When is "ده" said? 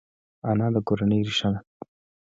1.53-1.59